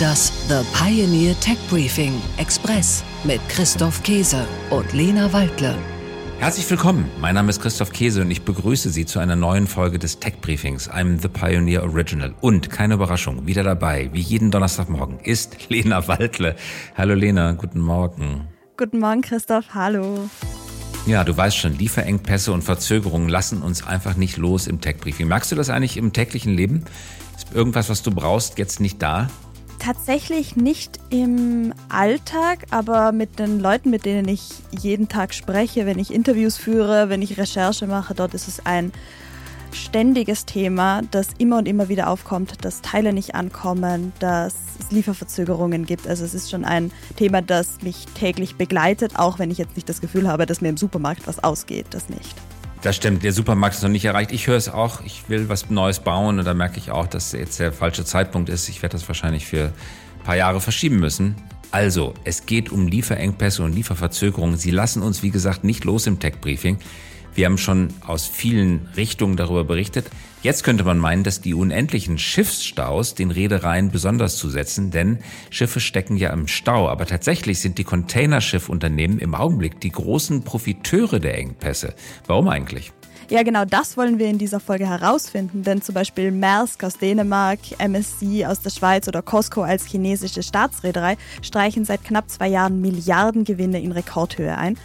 [0.00, 5.76] Das The Pioneer Tech Briefing Express mit Christoph Käse und Lena Waldle.
[6.38, 7.10] Herzlich willkommen.
[7.20, 10.40] Mein Name ist Christoph Käse und ich begrüße Sie zu einer neuen Folge des Tech
[10.40, 12.34] Briefings, einem The Pioneer Original.
[12.40, 16.56] Und keine Überraschung, wieder dabei, wie jeden Donnerstagmorgen, ist Lena Waldle.
[16.96, 18.48] Hallo Lena, guten Morgen.
[18.78, 19.66] Guten Morgen, Christoph.
[19.74, 20.30] Hallo.
[21.04, 25.28] Ja, du weißt schon, Lieferengpässe und Verzögerungen lassen uns einfach nicht los im Tech Briefing.
[25.28, 26.86] Merkst du das eigentlich im täglichen Leben?
[27.36, 29.28] Ist irgendwas, was du brauchst, jetzt nicht da?
[29.80, 35.98] Tatsächlich nicht im Alltag, aber mit den Leuten, mit denen ich jeden Tag spreche, wenn
[35.98, 38.92] ich Interviews führe, wenn ich Recherche mache, dort ist es ein
[39.72, 45.86] ständiges Thema, das immer und immer wieder aufkommt, dass Teile nicht ankommen, dass es Lieferverzögerungen
[45.86, 46.06] gibt.
[46.06, 49.88] Also es ist schon ein Thema, das mich täglich begleitet, auch wenn ich jetzt nicht
[49.88, 52.34] das Gefühl habe, dass mir im Supermarkt was ausgeht, das nicht.
[52.82, 54.32] Das stimmt, der Supermarkt ist noch nicht erreicht.
[54.32, 57.32] Ich höre es auch, ich will was Neues bauen und da merke ich auch, dass
[57.32, 58.70] jetzt der falsche Zeitpunkt ist.
[58.70, 61.34] Ich werde das wahrscheinlich für ein paar Jahre verschieben müssen.
[61.72, 64.56] Also, es geht um Lieferengpässe und Lieferverzögerungen.
[64.56, 66.78] Sie lassen uns, wie gesagt, nicht los im Tech-Briefing.
[67.34, 70.06] Wir haben schon aus vielen Richtungen darüber berichtet.
[70.42, 75.18] Jetzt könnte man meinen, dass die unendlichen Schiffsstaus den Reedereien besonders zusetzen, denn
[75.50, 76.88] Schiffe stecken ja im Stau.
[76.88, 81.94] Aber tatsächlich sind die Containerschiffunternehmen im Augenblick die großen Profiteure der Engpässe.
[82.26, 82.92] Warum eigentlich?
[83.30, 87.60] Ja, genau das wollen wir in dieser Folge herausfinden, denn zum Beispiel Maersk aus Dänemark,
[87.78, 93.80] MSC aus der Schweiz oder Costco als chinesische Staatsreederei streichen seit knapp zwei Jahren Milliardengewinne
[93.80, 94.76] in Rekordhöhe ein.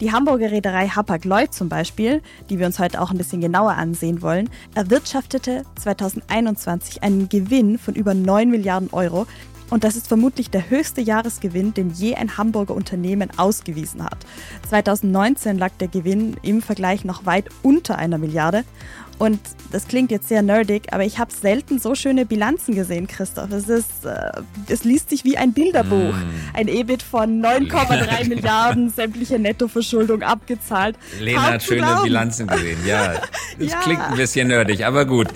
[0.00, 4.22] Die Hamburger Reederei Hapag-Lloyd zum Beispiel, die wir uns heute auch ein bisschen genauer ansehen
[4.22, 9.26] wollen, erwirtschaftete 2021 einen Gewinn von über 9 Milliarden Euro,
[9.70, 14.18] und das ist vermutlich der höchste Jahresgewinn, den je ein Hamburger Unternehmen ausgewiesen hat.
[14.68, 18.64] 2019 lag der Gewinn im Vergleich noch weit unter einer Milliarde.
[19.18, 23.50] Und das klingt jetzt sehr nerdig, aber ich habe selten so schöne Bilanzen gesehen, Christoph.
[23.52, 24.30] Es, ist, äh,
[24.68, 26.14] es liest sich wie ein Bilderbuch.
[26.14, 26.56] Mm.
[26.56, 30.96] Ein EBIT von 9,3 Milliarden, sämtliche Nettoverschuldung abgezahlt.
[31.20, 32.04] Lena hat schöne glauben.
[32.04, 33.14] Bilanzen gesehen, ja.
[33.58, 33.80] Das ja.
[33.80, 35.28] klingt ein bisschen nerdig, aber gut.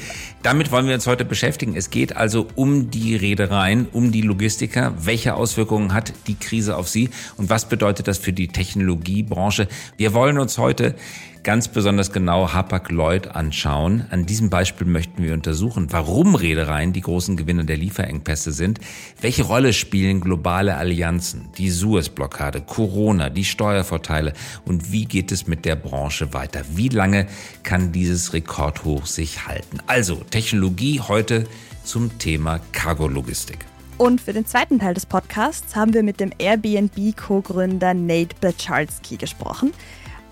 [0.43, 1.77] Damit wollen wir uns heute beschäftigen.
[1.77, 4.95] Es geht also um die Reedereien, um die Logistiker.
[5.01, 9.69] Welche Auswirkungen hat die Krise auf sie und was bedeutet das für die Technologiebranche?
[9.97, 10.95] Wir wollen uns heute
[11.43, 14.05] ganz besonders genau Hapag-Lloyd anschauen.
[14.11, 18.81] An diesem Beispiel möchten wir untersuchen, warum Reedereien die großen Gewinner der Lieferengpässe sind,
[19.21, 24.33] welche Rolle spielen globale Allianzen, die Suez-Blockade, Corona, die Steuervorteile
[24.65, 26.63] und wie geht es mit der Branche weiter?
[26.75, 27.27] Wie lange
[27.63, 29.79] kann dieses Rekordhoch sich halten?
[29.87, 31.47] Also Technologie heute
[31.85, 33.65] zum Thema Cargologistik.
[33.99, 39.73] Und für den zweiten Teil des Podcasts haben wir mit dem Airbnb-Co-Gründer Nate Blachalski gesprochen.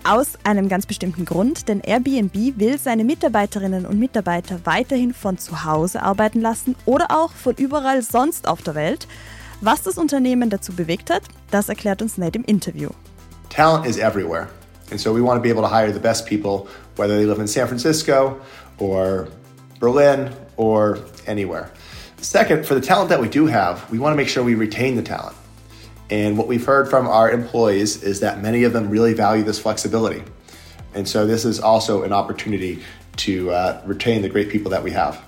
[0.09, 5.65] Aus einem ganz bestimmten Grund, denn Airbnb will seine Mitarbeiterinnen und Mitarbeiter weiterhin von zu
[5.65, 9.05] Hause arbeiten lassen oder auch von überall sonst auf der Welt.
[9.59, 12.87] Was das Unternehmen dazu bewegt hat, das erklärt uns Nate im Interview.
[13.49, 14.47] Talent is everywhere.
[14.91, 17.41] And so we want to be able to hire the best people, whether they live
[17.41, 18.37] in San Francisco
[18.77, 19.27] or
[19.81, 21.69] Berlin or anywhere.
[22.21, 24.95] Second, for the talent that we do have, we want to make sure we retain
[24.95, 25.35] the talent.
[26.09, 29.59] And what we've heard from our employees is that many of them really value this
[29.59, 30.23] flexibility.
[30.95, 32.79] And so this is also an opportunity
[33.17, 35.19] to uh, retain the great people that we have.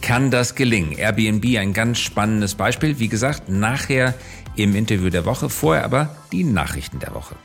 [0.00, 0.98] Kann das gelingen?
[0.98, 2.98] Airbnb ein ganz spannendes Beispiel.
[2.98, 4.14] Wie gesagt, nachher
[4.56, 7.36] im Interview der Woche, vorher aber die Nachrichten der Woche.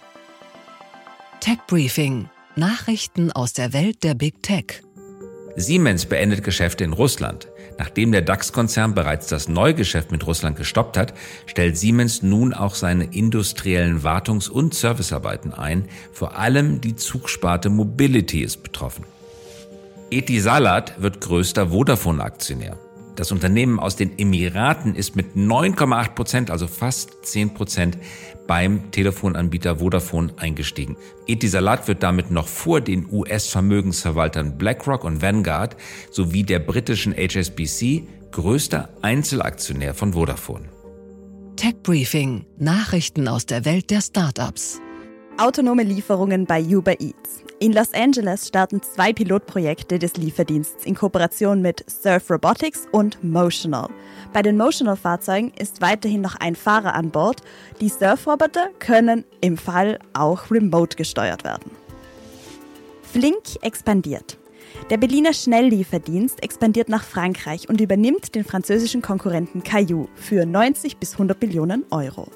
[1.39, 2.29] Tech Briefing.
[2.55, 4.81] Nachrichten aus der Welt der Big Tech.
[5.59, 7.47] Siemens beendet Geschäfte in Russland.
[7.79, 11.15] Nachdem der DAX-Konzern bereits das Neugeschäft mit Russland gestoppt hat,
[11.47, 15.89] stellt Siemens nun auch seine industriellen Wartungs- und Servicearbeiten ein.
[16.11, 19.05] Vor allem die Zugsparte Mobility ist betroffen.
[20.11, 22.77] Etisalat wird größter Vodafone-Aktionär.
[23.17, 27.97] Das Unternehmen aus den Emiraten ist mit 9,8 Prozent, also fast 10 Prozent,
[28.45, 30.95] beim Telefonanbieter Vodafone eingestiegen.
[31.25, 35.75] Etisalat wird damit noch vor den US-Vermögensverwaltern BlackRock und Vanguard
[36.11, 40.69] sowie der britischen HSBC größter Einzelaktionär von Vodafone.
[41.55, 44.79] Tech Briefing: Nachrichten aus der Welt der Startups.
[45.39, 47.46] Autonome Lieferungen bei Uber Eats.
[47.59, 53.89] In Los Angeles starten zwei Pilotprojekte des Lieferdienstes in Kooperation mit Surf Robotics und Motional.
[54.31, 57.41] Bei den Motional-Fahrzeugen ist weiterhin noch ein Fahrer an Bord.
[57.81, 61.71] Die Surfroboter können im Fall auch remote gesteuert werden.
[63.01, 64.37] Flink expandiert.
[64.91, 71.13] Der Berliner Schnelllieferdienst expandiert nach Frankreich und übernimmt den französischen Konkurrenten Caillou für 90 bis
[71.13, 72.27] 100 Millionen Euro.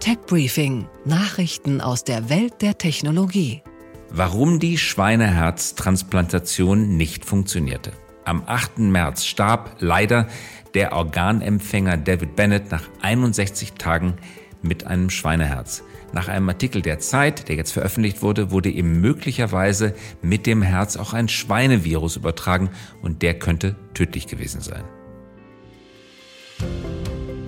[0.00, 3.62] Tech Briefing: Nachrichten aus der Welt der Technologie.
[4.10, 7.92] Warum die Schweineherztransplantation nicht funktionierte.
[8.24, 8.78] Am 8.
[8.78, 10.28] März starb leider
[10.74, 14.14] der Organempfänger David Bennett nach 61 Tagen
[14.62, 15.82] mit einem Schweineherz.
[16.12, 20.96] Nach einem Artikel der Zeit, der jetzt veröffentlicht wurde, wurde ihm möglicherweise mit dem Herz
[20.96, 22.70] auch ein Schweinevirus übertragen
[23.02, 24.84] und der könnte tödlich gewesen sein.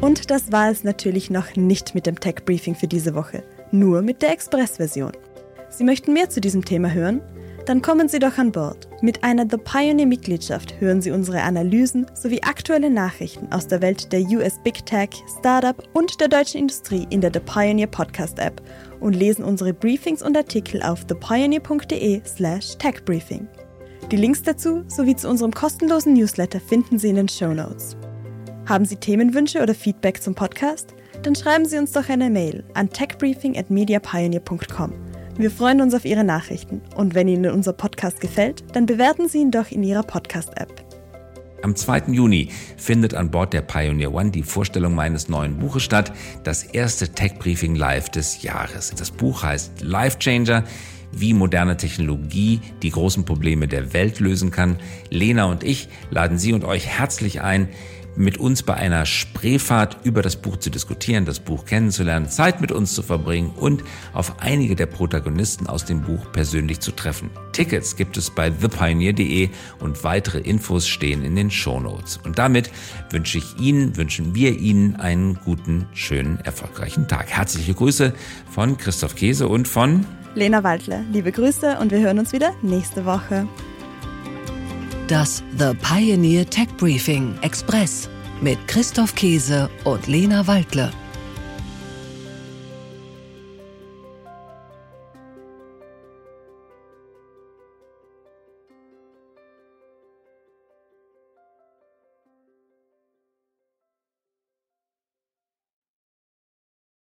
[0.02, 4.02] Und das war es natürlich noch nicht mit dem Tech Briefing für diese Woche, nur
[4.02, 5.12] mit der Express-Version.
[5.70, 7.22] Sie möchten mehr zu diesem Thema hören?
[7.66, 8.88] Dann kommen Sie doch an Bord.
[9.02, 14.22] Mit einer The Pioneer-Mitgliedschaft hören Sie unsere Analysen sowie aktuelle Nachrichten aus der Welt der
[14.22, 18.60] US Big Tech, Startup und der deutschen Industrie in der The Pioneer Podcast App
[18.98, 23.46] und lesen unsere Briefings und Artikel auf thepioneer.de/slash techbriefing.
[24.10, 27.96] Die Links dazu sowie zu unserem kostenlosen Newsletter finden Sie in den Show Notes.
[28.66, 30.94] Haben Sie Themenwünsche oder Feedback zum Podcast?
[31.22, 35.09] Dann schreiben Sie uns doch eine Mail an techbriefing@mediapioneer.com.
[35.36, 39.38] Wir freuen uns auf Ihre Nachrichten und wenn Ihnen unser Podcast gefällt, dann bewerten Sie
[39.38, 40.84] ihn doch in Ihrer Podcast-App.
[41.62, 42.04] Am 2.
[42.08, 46.12] Juni findet an Bord der Pioneer One die Vorstellung meines neuen Buches statt,
[46.42, 48.92] das erste Tech Briefing Live des Jahres.
[48.96, 50.64] Das Buch heißt Life Changer
[51.12, 54.76] wie moderne Technologie die großen Probleme der Welt lösen kann.
[55.10, 57.68] Lena und ich laden Sie und euch herzlich ein,
[58.16, 62.72] mit uns bei einer Spreefahrt über das Buch zu diskutieren, das Buch kennenzulernen, Zeit mit
[62.72, 67.30] uns zu verbringen und auf einige der Protagonisten aus dem Buch persönlich zu treffen.
[67.52, 72.18] Tickets gibt es bei thepioneer.de und weitere Infos stehen in den Shownotes.
[72.24, 72.70] Und damit
[73.10, 77.28] wünsche ich Ihnen, wünschen wir Ihnen einen guten, schönen, erfolgreichen Tag.
[77.28, 78.12] Herzliche Grüße
[78.50, 81.04] von Christoph Käse und von Lena Waldle.
[81.12, 83.48] Liebe Grüße und wir hören uns wieder nächste Woche.
[85.10, 88.08] Das The Pioneer Tech Briefing Express
[88.40, 90.92] mit Christoph Käse und Lena Waldle.